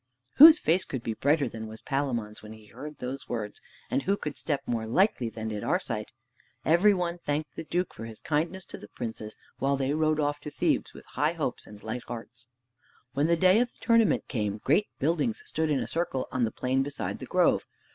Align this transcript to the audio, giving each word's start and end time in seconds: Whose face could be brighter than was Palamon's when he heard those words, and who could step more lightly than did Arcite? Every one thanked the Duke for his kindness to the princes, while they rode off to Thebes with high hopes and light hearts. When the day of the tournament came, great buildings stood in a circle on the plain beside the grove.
Whose 0.37 0.57
face 0.57 0.83
could 0.83 1.03
be 1.03 1.13
brighter 1.13 1.47
than 1.47 1.67
was 1.67 1.83
Palamon's 1.83 2.41
when 2.41 2.53
he 2.53 2.65
heard 2.65 2.97
those 2.97 3.29
words, 3.29 3.61
and 3.87 4.01
who 4.01 4.17
could 4.17 4.35
step 4.35 4.63
more 4.65 4.87
lightly 4.87 5.29
than 5.29 5.49
did 5.49 5.63
Arcite? 5.63 6.11
Every 6.65 6.91
one 6.91 7.19
thanked 7.19 7.55
the 7.55 7.63
Duke 7.65 7.93
for 7.93 8.05
his 8.05 8.19
kindness 8.19 8.65
to 8.69 8.79
the 8.79 8.87
princes, 8.87 9.37
while 9.59 9.77
they 9.77 9.93
rode 9.93 10.19
off 10.19 10.39
to 10.39 10.49
Thebes 10.49 10.95
with 10.95 11.05
high 11.05 11.33
hopes 11.33 11.67
and 11.67 11.83
light 11.83 12.01
hearts. 12.07 12.47
When 13.13 13.27
the 13.27 13.37
day 13.37 13.59
of 13.59 13.69
the 13.71 13.77
tournament 13.79 14.27
came, 14.27 14.57
great 14.57 14.87
buildings 14.97 15.43
stood 15.45 15.69
in 15.69 15.79
a 15.81 15.87
circle 15.87 16.27
on 16.31 16.45
the 16.45 16.51
plain 16.51 16.81
beside 16.81 17.19
the 17.19 17.27
grove. 17.27 17.67